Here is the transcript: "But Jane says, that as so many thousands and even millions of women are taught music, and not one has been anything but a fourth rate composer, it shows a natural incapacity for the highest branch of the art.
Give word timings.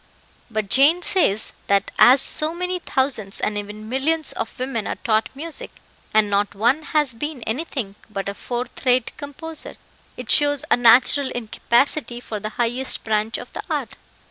"But 0.49 0.67
Jane 0.67 1.03
says, 1.03 1.53
that 1.67 1.91
as 1.99 2.21
so 2.21 2.55
many 2.55 2.79
thousands 2.79 3.39
and 3.39 3.55
even 3.55 3.87
millions 3.87 4.33
of 4.33 4.57
women 4.57 4.87
are 4.87 4.95
taught 4.95 5.29
music, 5.35 5.69
and 6.11 6.27
not 6.27 6.55
one 6.55 6.81
has 6.81 7.13
been 7.13 7.43
anything 7.43 7.93
but 8.09 8.27
a 8.27 8.33
fourth 8.33 8.83
rate 8.83 9.15
composer, 9.15 9.77
it 10.17 10.31
shows 10.31 10.65
a 10.71 10.75
natural 10.75 11.29
incapacity 11.29 12.19
for 12.19 12.39
the 12.39 12.49
highest 12.57 13.03
branch 13.03 13.37
of 13.37 13.53
the 13.53 13.61
art. 13.69 13.95